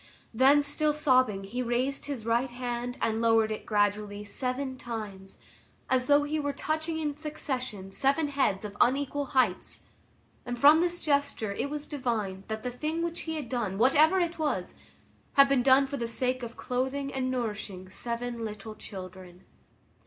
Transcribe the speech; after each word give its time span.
Then 0.33 0.63
still 0.63 0.93
sobbing, 0.93 1.43
he 1.43 1.61
raised 1.61 2.07
his 2.07 2.25
right 2.25 2.49
hand 2.49 2.97
and 3.03 3.21
lowered 3.21 3.51
it 3.51 3.67
gradually 3.67 4.23
seven 4.23 4.75
times, 4.75 5.37
as 5.91 6.07
though 6.07 6.23
he 6.23 6.39
were 6.39 6.53
touching 6.53 6.97
in 6.97 7.15
succession 7.15 7.91
seven 7.91 8.29
heads 8.29 8.65
of 8.65 8.75
unequal 8.81 9.25
heights, 9.37 9.83
and 10.43 10.57
from 10.57 10.81
this 10.81 11.01
gesture 11.01 11.51
it 11.51 11.69
was 11.69 11.85
divined 11.85 12.45
that 12.47 12.63
the 12.63 12.71
thing 12.71 13.03
which 13.03 13.19
he 13.19 13.35
had 13.35 13.47
done, 13.47 13.77
whatever 13.77 14.19
it 14.19 14.39
was, 14.39 14.73
he 15.35 15.43
had 15.43 15.61
done 15.61 15.85
for 15.85 15.97
the 15.97 16.07
sake 16.07 16.41
of 16.41 16.57
clothing 16.57 17.13
and 17.13 17.29
nourishing 17.29 17.87
seven 17.87 18.43
little 18.43 18.73
children. 18.73 19.43